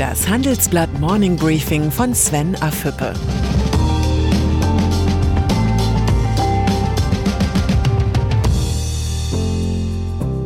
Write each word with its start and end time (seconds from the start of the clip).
Das 0.00 0.26
Handelsblatt 0.26 0.98
Morning 0.98 1.36
Briefing 1.36 1.90
von 1.90 2.14
Sven 2.14 2.56
Afüppe. 2.62 3.12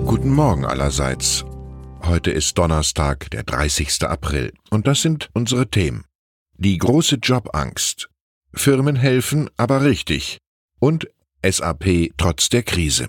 Guten 0.04 0.31
Morgen 0.31 0.64
allerseits. 0.64 1.45
Heute 2.03 2.32
ist 2.32 2.59
Donnerstag, 2.59 3.31
der 3.31 3.45
30. 3.45 4.03
April, 4.03 4.53
und 4.71 4.88
das 4.88 5.03
sind 5.03 5.31
unsere 5.35 5.71
Themen. 5.71 6.05
Die 6.56 6.77
große 6.77 7.18
Jobangst. 7.23 8.09
Firmen 8.53 8.96
helfen, 8.96 9.50
aber 9.56 9.85
richtig. 9.85 10.38
Und 10.81 11.06
SAP 11.49 12.10
trotz 12.17 12.49
der 12.49 12.64
Krise. 12.64 13.09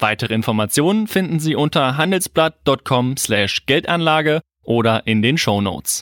Weitere 0.00 0.34
Informationen 0.34 1.06
finden 1.06 1.38
Sie 1.40 1.54
unter 1.54 1.98
handelsblatt.com/geldanlage 1.98 4.40
oder 4.62 5.06
in 5.06 5.20
den 5.20 5.36
Show 5.36 5.60
Notes. 5.60 6.00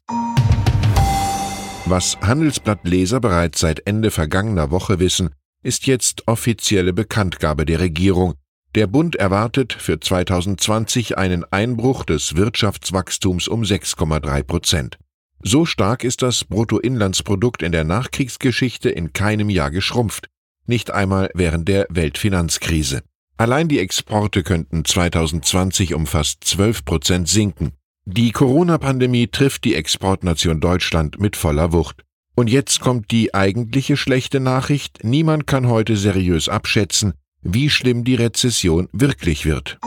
Was 1.84 2.16
Handelsblatt-Leser 2.20 3.18
bereits 3.20 3.58
seit 3.60 3.84
Ende 3.86 4.12
vergangener 4.12 4.70
Woche 4.70 5.00
wissen, 5.00 5.30
ist 5.62 5.86
jetzt 5.86 6.28
offizielle 6.28 6.92
Bekanntgabe 6.92 7.64
der 7.66 7.80
Regierung. 7.80 8.34
Der 8.74 8.86
Bund 8.86 9.16
erwartet 9.16 9.72
für 9.72 9.98
2020 9.98 11.18
einen 11.18 11.44
Einbruch 11.50 12.04
des 12.04 12.36
Wirtschaftswachstums 12.36 13.48
um 13.48 13.62
6,3 13.62 14.44
Prozent. 14.44 14.98
So 15.42 15.64
stark 15.64 16.04
ist 16.04 16.22
das 16.22 16.44
Bruttoinlandsprodukt 16.44 17.62
in 17.62 17.72
der 17.72 17.84
Nachkriegsgeschichte 17.84 18.90
in 18.90 19.12
keinem 19.12 19.50
Jahr 19.50 19.70
geschrumpft, 19.70 20.28
nicht 20.66 20.90
einmal 20.90 21.30
während 21.34 21.68
der 21.68 21.86
Weltfinanzkrise. 21.88 23.02
Allein 23.38 23.68
die 23.68 23.78
Exporte 23.78 24.42
könnten 24.42 24.84
2020 24.84 25.94
um 25.94 26.08
fast 26.08 26.42
12 26.42 26.84
Prozent 26.84 27.28
sinken. 27.28 27.70
Die 28.04 28.32
Corona-Pandemie 28.32 29.28
trifft 29.28 29.64
die 29.64 29.76
Exportnation 29.76 30.60
Deutschland 30.60 31.20
mit 31.20 31.36
voller 31.36 31.72
Wucht. 31.72 32.02
Und 32.34 32.50
jetzt 32.50 32.80
kommt 32.80 33.12
die 33.12 33.34
eigentliche 33.34 33.96
schlechte 33.96 34.40
Nachricht. 34.40 35.04
Niemand 35.04 35.46
kann 35.46 35.68
heute 35.68 35.96
seriös 35.96 36.48
abschätzen, 36.48 37.14
wie 37.40 37.70
schlimm 37.70 38.02
die 38.02 38.16
Rezession 38.16 38.88
wirklich 38.92 39.44
wird. 39.44 39.78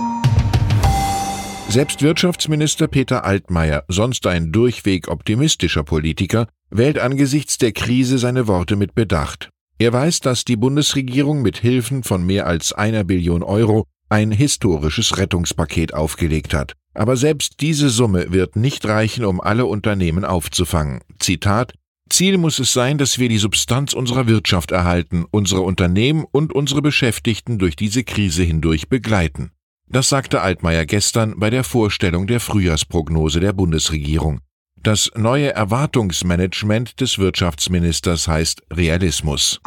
Selbst 1.67 2.01
Wirtschaftsminister 2.01 2.87
Peter 2.87 3.25
Altmaier, 3.25 3.83
sonst 3.89 4.27
ein 4.27 4.53
durchweg 4.53 5.09
optimistischer 5.09 5.83
Politiker, 5.83 6.47
wählt 6.69 6.99
angesichts 6.99 7.57
der 7.57 7.73
Krise 7.73 8.17
seine 8.17 8.47
Worte 8.47 8.77
mit 8.77 8.95
Bedacht. 8.95 9.49
Er 9.81 9.93
weiß, 9.93 10.19
dass 10.19 10.45
die 10.45 10.57
Bundesregierung 10.57 11.41
mit 11.41 11.57
Hilfen 11.57 12.03
von 12.03 12.23
mehr 12.23 12.45
als 12.45 12.71
einer 12.71 13.03
Billion 13.03 13.41
Euro 13.41 13.87
ein 14.09 14.29
historisches 14.29 15.17
Rettungspaket 15.17 15.95
aufgelegt 15.95 16.53
hat. 16.53 16.75
Aber 16.93 17.17
selbst 17.17 17.61
diese 17.61 17.89
Summe 17.89 18.31
wird 18.31 18.55
nicht 18.55 18.85
reichen, 18.85 19.25
um 19.25 19.41
alle 19.41 19.65
Unternehmen 19.65 20.23
aufzufangen. 20.23 20.99
Zitat 21.17 21.73
Ziel 22.11 22.37
muss 22.37 22.59
es 22.59 22.73
sein, 22.73 22.99
dass 22.99 23.17
wir 23.17 23.27
die 23.27 23.39
Substanz 23.39 23.93
unserer 23.93 24.27
Wirtschaft 24.27 24.69
erhalten, 24.69 25.25
unsere 25.31 25.61
Unternehmen 25.61 26.25
und 26.31 26.53
unsere 26.53 26.83
Beschäftigten 26.83 27.57
durch 27.57 27.75
diese 27.75 28.03
Krise 28.03 28.43
hindurch 28.43 28.87
begleiten. 28.87 29.49
Das 29.87 30.09
sagte 30.09 30.41
Altmaier 30.41 30.85
gestern 30.85 31.39
bei 31.39 31.49
der 31.49 31.63
Vorstellung 31.63 32.27
der 32.27 32.39
Frühjahrsprognose 32.39 33.39
der 33.39 33.53
Bundesregierung. 33.53 34.41
Das 34.83 35.11
neue 35.15 35.53
Erwartungsmanagement 35.53 36.99
des 37.01 37.19
Wirtschaftsministers 37.19 38.27
heißt 38.27 38.63
Realismus. 38.73 39.61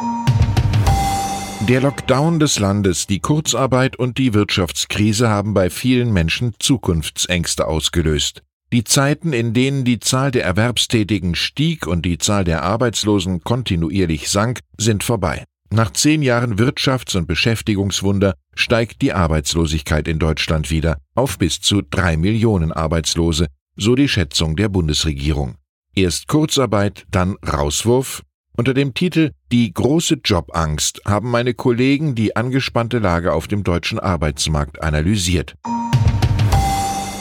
Der 1.69 1.79
Lockdown 1.79 2.41
des 2.41 2.59
Landes, 2.59 3.07
die 3.07 3.21
Kurzarbeit 3.21 3.95
und 3.95 4.17
die 4.17 4.33
Wirtschaftskrise 4.33 5.29
haben 5.29 5.53
bei 5.53 5.69
vielen 5.69 6.11
Menschen 6.11 6.53
Zukunftsängste 6.59 7.65
ausgelöst. 7.65 8.43
Die 8.73 8.83
Zeiten, 8.83 9.31
in 9.31 9.53
denen 9.53 9.85
die 9.85 10.01
Zahl 10.01 10.31
der 10.31 10.43
Erwerbstätigen 10.43 11.35
stieg 11.35 11.87
und 11.87 12.05
die 12.05 12.17
Zahl 12.17 12.43
der 12.43 12.63
Arbeitslosen 12.63 13.39
kontinuierlich 13.41 14.29
sank, 14.29 14.59
sind 14.77 15.05
vorbei. 15.05 15.45
Nach 15.71 15.91
zehn 15.91 16.23
Jahren 16.23 16.57
Wirtschafts- 16.57 17.15
und 17.15 17.25
Beschäftigungswunder 17.25 18.33
steigt 18.53 19.01
die 19.01 19.13
Arbeitslosigkeit 19.13 20.09
in 20.09 20.19
Deutschland 20.19 20.71
wieder 20.71 20.97
auf 21.15 21.37
bis 21.37 21.61
zu 21.61 21.81
drei 21.81 22.17
Millionen 22.17 22.73
Arbeitslose, 22.73 23.47
so 23.75 23.95
die 23.95 24.07
Schätzung 24.07 24.55
der 24.55 24.69
Bundesregierung. 24.69 25.55
Erst 25.95 26.27
Kurzarbeit, 26.27 27.05
dann 27.09 27.35
Rauswurf. 27.45 28.21
Unter 28.57 28.73
dem 28.73 28.93
Titel 28.93 29.31
Die 29.51 29.73
große 29.73 30.19
Jobangst 30.23 31.01
haben 31.05 31.29
meine 31.29 31.53
Kollegen 31.53 32.15
die 32.15 32.35
angespannte 32.35 32.99
Lage 32.99 33.33
auf 33.33 33.47
dem 33.47 33.63
deutschen 33.63 33.99
Arbeitsmarkt 33.99 34.81
analysiert. 34.81 35.55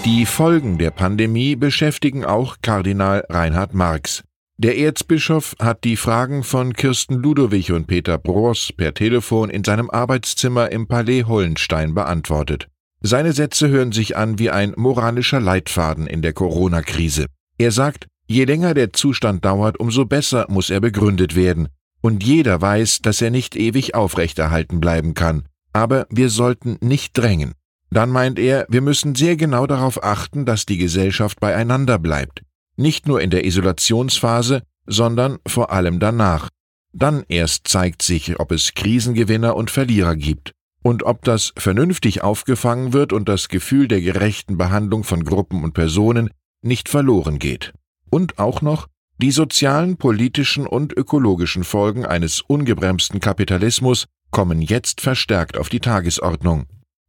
Die 0.04 0.26
Folgen 0.26 0.78
der 0.78 0.90
Pandemie 0.90 1.56
beschäftigen 1.56 2.24
auch 2.24 2.56
Kardinal 2.62 3.24
Reinhard 3.28 3.74
Marx. 3.74 4.22
Der 4.56 4.78
Erzbischof 4.78 5.56
hat 5.58 5.82
die 5.82 5.96
Fragen 5.96 6.44
von 6.44 6.74
Kirsten 6.74 7.14
Ludowig 7.14 7.72
und 7.72 7.86
Peter 7.86 8.18
Broers 8.18 8.72
per 8.76 8.94
Telefon 8.94 9.50
in 9.50 9.64
seinem 9.64 9.90
Arbeitszimmer 9.90 10.70
im 10.70 10.86
Palais 10.86 11.24
Hollenstein 11.24 11.94
beantwortet. 11.94 12.68
Seine 13.06 13.34
Sätze 13.34 13.68
hören 13.68 13.92
sich 13.92 14.16
an 14.16 14.38
wie 14.38 14.48
ein 14.48 14.72
moralischer 14.78 15.38
Leitfaden 15.38 16.06
in 16.06 16.22
der 16.22 16.32
Corona-Krise. 16.32 17.26
Er 17.58 17.70
sagt, 17.70 18.06
je 18.26 18.46
länger 18.46 18.72
der 18.72 18.94
Zustand 18.94 19.44
dauert, 19.44 19.78
umso 19.78 20.06
besser 20.06 20.46
muss 20.48 20.70
er 20.70 20.80
begründet 20.80 21.36
werden. 21.36 21.68
Und 22.00 22.24
jeder 22.24 22.62
weiß, 22.62 23.00
dass 23.02 23.20
er 23.20 23.30
nicht 23.30 23.56
ewig 23.56 23.94
aufrechterhalten 23.94 24.80
bleiben 24.80 25.12
kann. 25.12 25.44
Aber 25.74 26.06
wir 26.08 26.30
sollten 26.30 26.78
nicht 26.80 27.12
drängen. 27.12 27.52
Dann 27.90 28.08
meint 28.08 28.38
er, 28.38 28.64
wir 28.70 28.80
müssen 28.80 29.14
sehr 29.14 29.36
genau 29.36 29.66
darauf 29.66 30.02
achten, 30.02 30.46
dass 30.46 30.64
die 30.64 30.78
Gesellschaft 30.78 31.40
beieinander 31.40 31.98
bleibt. 31.98 32.40
Nicht 32.78 33.06
nur 33.06 33.20
in 33.20 33.28
der 33.28 33.44
Isolationsphase, 33.44 34.62
sondern 34.86 35.40
vor 35.46 35.70
allem 35.70 36.00
danach. 36.00 36.48
Dann 36.94 37.22
erst 37.28 37.68
zeigt 37.68 38.00
sich, 38.00 38.40
ob 38.40 38.50
es 38.50 38.72
Krisengewinner 38.72 39.56
und 39.56 39.70
Verlierer 39.70 40.16
gibt 40.16 40.53
und 40.84 41.02
ob 41.04 41.24
das 41.24 41.54
vernünftig 41.56 42.22
aufgefangen 42.22 42.92
wird 42.92 43.14
und 43.14 43.26
das 43.28 43.48
Gefühl 43.48 43.88
der 43.88 44.02
gerechten 44.02 44.58
Behandlung 44.58 45.02
von 45.02 45.24
Gruppen 45.24 45.64
und 45.64 45.72
Personen 45.72 46.30
nicht 46.62 46.90
verloren 46.90 47.38
geht. 47.38 47.72
Und 48.10 48.38
auch 48.38 48.60
noch 48.60 48.86
die 49.16 49.30
sozialen, 49.30 49.96
politischen 49.96 50.66
und 50.66 50.92
ökologischen 50.92 51.64
Folgen 51.64 52.04
eines 52.04 52.42
ungebremsten 52.42 53.18
Kapitalismus 53.20 54.06
kommen 54.30 54.60
jetzt 54.60 55.00
verstärkt 55.00 55.56
auf 55.56 55.70
die 55.70 55.80
Tagesordnung. 55.80 56.66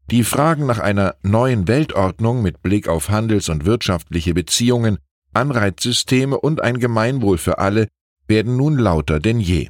Die 0.10 0.24
Fragen 0.24 0.66
nach 0.66 0.80
einer 0.80 1.16
neuen 1.24 1.68
Weltordnung 1.68 2.42
mit 2.42 2.62
Blick 2.62 2.88
auf 2.88 3.10
Handels- 3.10 3.50
und 3.50 3.66
wirtschaftliche 3.66 4.34
Beziehungen, 4.34 5.00
Anreizsysteme 5.34 6.40
und 6.40 6.62
ein 6.62 6.80
Gemeinwohl 6.80 7.38
für 7.38 7.58
alle 7.58 7.88
werden 8.28 8.56
nun 8.56 8.78
lauter 8.78 9.20
denn 9.20 9.40
je. 9.40 9.70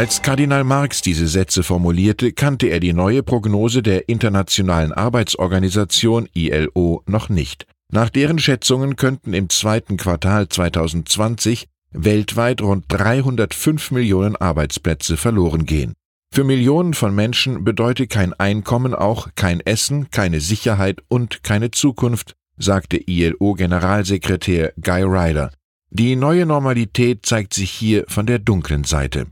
Als 0.00 0.22
Kardinal 0.22 0.64
Marx 0.64 1.02
diese 1.02 1.26
Sätze 1.28 1.62
formulierte, 1.62 2.32
kannte 2.32 2.68
er 2.68 2.80
die 2.80 2.94
neue 2.94 3.22
Prognose 3.22 3.82
der 3.82 4.08
Internationalen 4.08 4.92
Arbeitsorganisation 4.92 6.26
ILO 6.32 7.02
noch 7.04 7.28
nicht. 7.28 7.66
Nach 7.92 8.08
deren 8.08 8.38
Schätzungen 8.38 8.96
könnten 8.96 9.34
im 9.34 9.50
zweiten 9.50 9.98
Quartal 9.98 10.48
2020 10.48 11.66
weltweit 11.92 12.62
rund 12.62 12.86
305 12.88 13.90
Millionen 13.90 14.36
Arbeitsplätze 14.36 15.18
verloren 15.18 15.66
gehen. 15.66 15.92
Für 16.32 16.44
Millionen 16.44 16.94
von 16.94 17.14
Menschen 17.14 17.62
bedeutet 17.62 18.08
kein 18.08 18.32
Einkommen 18.32 18.94
auch 18.94 19.28
kein 19.34 19.60
Essen, 19.60 20.08
keine 20.10 20.40
Sicherheit 20.40 21.02
und 21.08 21.42
keine 21.42 21.72
Zukunft, 21.72 22.36
sagte 22.56 22.96
ILO-Generalsekretär 22.96 24.72
Guy 24.80 25.02
Ryder. 25.02 25.52
Die 25.90 26.16
neue 26.16 26.46
Normalität 26.46 27.26
zeigt 27.26 27.52
sich 27.52 27.70
hier 27.70 28.06
von 28.08 28.24
der 28.24 28.38
dunklen 28.38 28.84
Seite. 28.84 29.26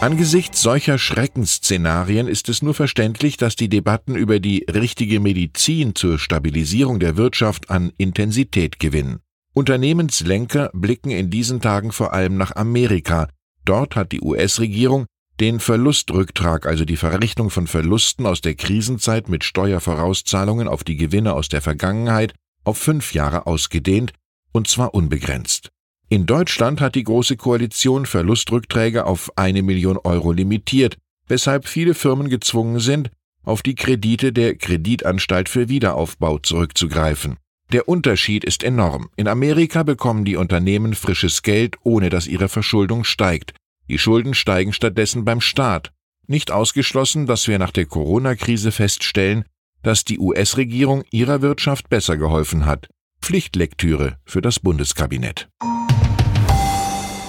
Angesichts 0.00 0.62
solcher 0.62 0.96
Schreckensszenarien 0.96 2.28
ist 2.28 2.48
es 2.48 2.62
nur 2.62 2.72
verständlich, 2.72 3.36
dass 3.36 3.56
die 3.56 3.68
Debatten 3.68 4.14
über 4.14 4.38
die 4.38 4.64
richtige 4.72 5.18
Medizin 5.18 5.96
zur 5.96 6.20
Stabilisierung 6.20 7.00
der 7.00 7.16
Wirtschaft 7.16 7.68
an 7.68 7.92
Intensität 7.98 8.78
gewinnen. 8.78 9.18
Unternehmenslenker 9.54 10.70
blicken 10.72 11.10
in 11.10 11.30
diesen 11.30 11.60
Tagen 11.60 11.90
vor 11.90 12.12
allem 12.12 12.36
nach 12.36 12.54
Amerika. 12.54 13.26
Dort 13.64 13.96
hat 13.96 14.12
die 14.12 14.20
US-Regierung 14.20 15.06
den 15.40 15.58
Verlustrücktrag, 15.58 16.66
also 16.66 16.84
die 16.84 16.96
Verrechnung 16.96 17.50
von 17.50 17.66
Verlusten 17.66 18.24
aus 18.24 18.40
der 18.40 18.54
Krisenzeit 18.54 19.28
mit 19.28 19.42
Steuervorauszahlungen 19.42 20.68
auf 20.68 20.84
die 20.84 20.96
Gewinne 20.96 21.32
aus 21.34 21.48
der 21.48 21.60
Vergangenheit, 21.60 22.34
auf 22.62 22.78
fünf 22.78 23.14
Jahre 23.14 23.48
ausgedehnt, 23.48 24.12
und 24.52 24.68
zwar 24.68 24.94
unbegrenzt. 24.94 25.70
In 26.10 26.24
Deutschland 26.24 26.80
hat 26.80 26.94
die 26.94 27.04
Große 27.04 27.36
Koalition 27.36 28.06
Verlustrückträge 28.06 29.04
auf 29.04 29.30
eine 29.36 29.62
Million 29.62 29.98
Euro 29.98 30.32
limitiert, 30.32 30.96
weshalb 31.26 31.68
viele 31.68 31.92
Firmen 31.92 32.30
gezwungen 32.30 32.80
sind, 32.80 33.10
auf 33.44 33.62
die 33.62 33.74
Kredite 33.74 34.32
der 34.32 34.54
Kreditanstalt 34.54 35.50
für 35.50 35.68
Wiederaufbau 35.68 36.38
zurückzugreifen. 36.38 37.36
Der 37.72 37.90
Unterschied 37.90 38.44
ist 38.44 38.64
enorm. 38.64 39.10
In 39.16 39.28
Amerika 39.28 39.82
bekommen 39.82 40.24
die 40.24 40.36
Unternehmen 40.36 40.94
frisches 40.94 41.42
Geld, 41.42 41.76
ohne 41.82 42.08
dass 42.08 42.26
ihre 42.26 42.48
Verschuldung 42.48 43.04
steigt. 43.04 43.52
Die 43.88 43.98
Schulden 43.98 44.32
steigen 44.32 44.72
stattdessen 44.72 45.26
beim 45.26 45.42
Staat. 45.42 45.92
Nicht 46.26 46.50
ausgeschlossen, 46.50 47.26
dass 47.26 47.48
wir 47.48 47.58
nach 47.58 47.70
der 47.70 47.84
Corona-Krise 47.84 48.72
feststellen, 48.72 49.44
dass 49.82 50.04
die 50.04 50.18
US-Regierung 50.18 51.04
ihrer 51.10 51.42
Wirtschaft 51.42 51.90
besser 51.90 52.16
geholfen 52.16 52.64
hat. 52.64 52.88
Pflichtlektüre 53.28 54.16
für 54.24 54.40
das 54.40 54.58
Bundeskabinett. 54.58 55.50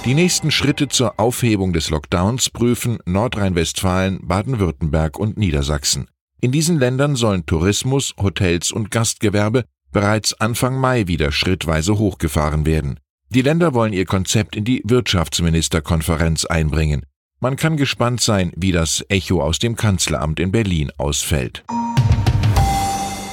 Die 0.06 0.14
nächsten 0.14 0.50
Schritte 0.50 0.88
zur 0.88 1.20
Aufhebung 1.20 1.74
des 1.74 1.90
Lockdowns 1.90 2.52
prüfen 2.52 3.00
Nordrhein-Westfalen, 3.06 4.26
Baden-Württemberg 4.26 5.20
und 5.20 5.38
Niedersachsen. 5.38 6.08
In 6.40 6.54
diesen 6.54 6.80
Ländern 6.80 7.18
sollen 7.18 7.46
Tourismus, 7.46 8.14
Hotels 8.18 8.72
und 8.72 8.92
Gastgewerbe 8.92 9.66
bereits 9.92 10.34
Anfang 10.40 10.80
Mai 10.80 11.08
wieder 11.08 11.34
schrittweise 11.34 11.98
hochgefahren 11.98 12.66
werden. 12.66 13.02
Die 13.28 13.42
Länder 13.42 13.74
wollen 13.74 13.92
ihr 13.92 14.06
Konzept 14.06 14.56
in 14.56 14.64
die 14.64 14.82
Wirtschaftsministerkonferenz 14.86 16.46
einbringen. 16.46 17.06
Man 17.42 17.58
kann 17.58 17.76
gespannt 17.76 18.22
sein, 18.22 18.54
wie 18.56 18.72
das 18.72 19.04
Echo 19.10 19.42
aus 19.42 19.60
dem 19.60 19.76
Kanzleramt 19.76 20.40
in 20.40 20.54
Berlin 20.54 20.92
ausfällt. 20.98 21.66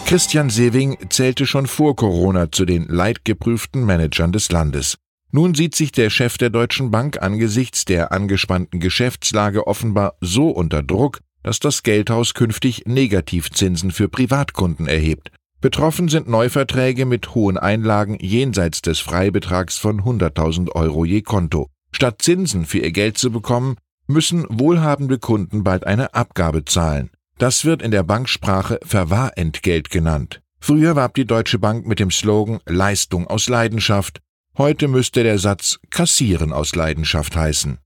Christian 0.06 0.50
Sewing 0.50 0.96
zählte 1.08 1.46
schon 1.46 1.66
vor 1.66 1.96
Corona 1.96 2.52
zu 2.52 2.64
den 2.64 2.86
leidgeprüften 2.86 3.84
Managern 3.84 4.30
des 4.30 4.52
Landes. 4.52 4.98
Nun 5.32 5.56
sieht 5.56 5.74
sich 5.74 5.90
der 5.90 6.10
Chef 6.10 6.38
der 6.38 6.48
Deutschen 6.48 6.92
Bank 6.92 7.20
angesichts 7.20 7.84
der 7.84 8.12
angespannten 8.12 8.78
Geschäftslage 8.78 9.66
offenbar 9.66 10.14
so 10.20 10.48
unter 10.50 10.84
Druck, 10.84 11.18
dass 11.42 11.58
das 11.58 11.82
Geldhaus 11.82 12.34
künftig 12.34 12.84
Negativzinsen 12.86 13.90
für 13.90 14.08
Privatkunden 14.08 14.86
erhebt. 14.86 15.32
Betroffen 15.60 16.06
sind 16.06 16.28
Neuverträge 16.28 17.04
mit 17.04 17.34
hohen 17.34 17.58
Einlagen 17.58 18.16
jenseits 18.20 18.82
des 18.82 19.00
Freibetrags 19.00 19.76
von 19.76 20.02
100.000 20.02 20.70
Euro 20.70 21.04
je 21.04 21.22
Konto. 21.22 21.68
Statt 21.90 22.22
Zinsen 22.22 22.64
für 22.64 22.78
ihr 22.78 22.92
Geld 22.92 23.18
zu 23.18 23.32
bekommen, 23.32 23.74
müssen 24.06 24.46
wohlhabende 24.48 25.18
Kunden 25.18 25.64
bald 25.64 25.84
eine 25.84 26.14
Abgabe 26.14 26.64
zahlen. 26.64 27.10
Das 27.38 27.66
wird 27.66 27.82
in 27.82 27.90
der 27.90 28.02
Banksprache 28.02 28.80
Verwahrentgelt 28.82 29.90
genannt. 29.90 30.40
Früher 30.58 30.96
warb 30.96 31.14
die 31.14 31.26
Deutsche 31.26 31.58
Bank 31.58 31.86
mit 31.86 32.00
dem 32.00 32.10
Slogan 32.10 32.60
Leistung 32.64 33.26
aus 33.26 33.48
Leidenschaft. 33.50 34.22
Heute 34.56 34.88
müsste 34.88 35.22
der 35.22 35.38
Satz 35.38 35.78
Kassieren 35.90 36.54
aus 36.54 36.74
Leidenschaft 36.74 37.36
heißen. 37.36 37.78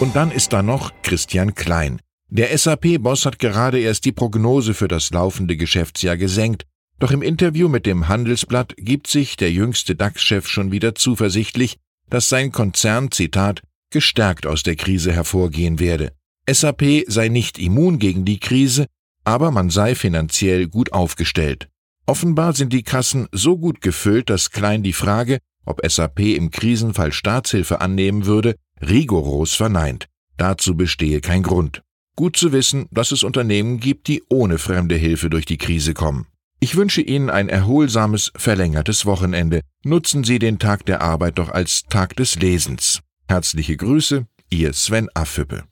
Und 0.00 0.16
dann 0.16 0.30
ist 0.32 0.54
da 0.54 0.62
noch 0.62 0.90
Christian 1.02 1.54
Klein. 1.54 2.00
Der 2.28 2.56
SAP-Boss 2.56 3.26
hat 3.26 3.38
gerade 3.38 3.78
erst 3.78 4.06
die 4.06 4.12
Prognose 4.12 4.72
für 4.72 4.88
das 4.88 5.10
laufende 5.10 5.58
Geschäftsjahr 5.58 6.16
gesenkt, 6.16 6.64
doch 6.98 7.10
im 7.10 7.20
Interview 7.20 7.68
mit 7.68 7.84
dem 7.84 8.08
Handelsblatt 8.08 8.74
gibt 8.78 9.06
sich 9.06 9.36
der 9.36 9.52
jüngste 9.52 9.96
DAX-Chef 9.96 10.48
schon 10.48 10.72
wieder 10.72 10.94
zuversichtlich, 10.94 11.76
dass 12.08 12.30
sein 12.30 12.52
Konzern, 12.52 13.10
Zitat, 13.10 13.60
gestärkt 13.90 14.46
aus 14.46 14.62
der 14.62 14.76
Krise 14.76 15.12
hervorgehen 15.12 15.78
werde. 15.78 16.12
SAP 16.50 17.04
sei 17.06 17.28
nicht 17.28 17.58
immun 17.58 17.98
gegen 17.98 18.24
die 18.24 18.40
Krise, 18.40 18.86
aber 19.24 19.50
man 19.50 19.70
sei 19.70 19.94
finanziell 19.94 20.68
gut 20.68 20.92
aufgestellt. 20.92 21.68
Offenbar 22.06 22.54
sind 22.54 22.72
die 22.72 22.82
Kassen 22.82 23.28
so 23.30 23.56
gut 23.56 23.80
gefüllt, 23.80 24.28
dass 24.28 24.50
Klein 24.50 24.82
die 24.82 24.92
Frage, 24.92 25.38
ob 25.64 25.80
SAP 25.88 26.20
im 26.20 26.50
Krisenfall 26.50 27.12
Staatshilfe 27.12 27.80
annehmen 27.80 28.26
würde, 28.26 28.56
rigoros 28.80 29.54
verneint. 29.54 30.08
Dazu 30.36 30.76
bestehe 30.76 31.20
kein 31.20 31.44
Grund. 31.44 31.82
Gut 32.16 32.36
zu 32.36 32.52
wissen, 32.52 32.86
dass 32.90 33.12
es 33.12 33.22
Unternehmen 33.22 33.78
gibt, 33.78 34.08
die 34.08 34.22
ohne 34.28 34.58
fremde 34.58 34.96
Hilfe 34.96 35.30
durch 35.30 35.46
die 35.46 35.58
Krise 35.58 35.94
kommen. 35.94 36.26
Ich 36.58 36.76
wünsche 36.76 37.00
Ihnen 37.00 37.30
ein 37.30 37.48
erholsames, 37.48 38.32
verlängertes 38.36 39.06
Wochenende. 39.06 39.62
Nutzen 39.84 40.24
Sie 40.24 40.38
den 40.38 40.58
Tag 40.58 40.84
der 40.86 41.00
Arbeit 41.00 41.38
doch 41.38 41.48
als 41.48 41.84
Tag 41.88 42.16
des 42.16 42.36
Lesens. 42.36 43.00
Herzliche 43.28 43.76
Grüße, 43.76 44.26
Ihr 44.50 44.72
Sven 44.72 45.08
Affüppe. 45.14 45.64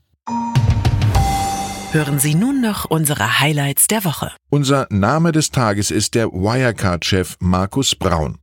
Hören 1.92 2.20
Sie 2.20 2.36
nun 2.36 2.60
noch 2.60 2.84
unsere 2.84 3.40
Highlights 3.40 3.88
der 3.88 4.04
Woche. 4.04 4.30
Unser 4.48 4.86
Name 4.90 5.32
des 5.32 5.50
Tages 5.50 5.90
ist 5.90 6.14
der 6.14 6.28
Wirecard-Chef 6.28 7.34
Markus 7.40 7.96
Braun. 7.96 8.38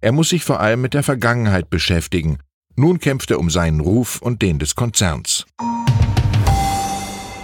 Er 0.00 0.12
muss 0.12 0.28
sich 0.28 0.44
vor 0.44 0.60
allem 0.60 0.82
mit 0.82 0.94
der 0.94 1.02
Vergangenheit 1.02 1.68
beschäftigen. 1.68 2.38
Nun 2.76 3.00
kämpft 3.00 3.32
er 3.32 3.40
um 3.40 3.50
seinen 3.50 3.80
Ruf 3.80 4.22
und 4.22 4.40
den 4.40 4.60
des 4.60 4.76
Konzerns. 4.76 5.46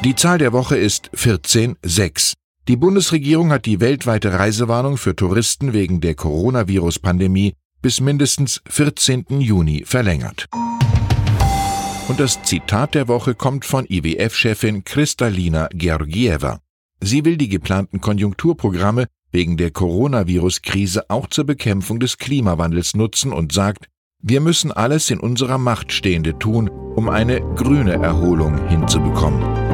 Die 0.05 0.15
Zahl 0.15 0.39
der 0.39 0.53
Woche 0.53 0.77
ist 0.77 1.11
14.6. 1.17 2.35
Die 2.69 2.77
Bundesregierung 2.77 3.51
hat 3.51 3.67
die 3.67 3.81
weltweite 3.81 4.35
Reisewarnung 4.35 4.97
für 4.97 5.17
Touristen 5.17 5.73
wegen 5.73 6.01
der 6.01 6.15
Coronavirus-Pandemie 6.15 7.55
bis 7.83 8.01
mindestens 8.01 8.63
14. 8.69 9.27
Juni 9.41 9.83
verlängert. 9.85 10.47
Und 12.09 12.21
das 12.21 12.43
Zitat 12.43 12.95
der 12.95 13.07
Woche 13.07 13.35
kommt 13.35 13.67
von 13.67 13.85
IWF-Chefin 13.87 14.83
Kristalina 14.83 15.69
Georgieva. 15.75 16.61
Sie 17.03 17.25
will 17.27 17.37
die 17.37 17.51
geplanten 17.51 18.01
Konjunkturprogramme 18.01 19.07
wegen 19.31 19.59
der 19.59 19.71
Coronavirus-Krise 19.71 21.11
auch 21.11 21.29
zur 21.29 21.45
Bekämpfung 21.45 22.01
des 22.01 22.17
Klimawandels 22.17 22.95
nutzen 22.95 23.31
und 23.31 23.53
sagt, 23.53 23.89
wir 24.21 24.41
müssen 24.41 24.73
alles 24.73 25.11
in 25.11 25.21
unserer 25.21 25.59
Macht 25.59 25.93
Stehende 25.93 26.39
tun, 26.39 26.69
um 26.71 27.11
eine 27.11 27.41
grüne 27.55 28.03
Erholung 28.03 28.69
hinzubekommen. 28.69 29.68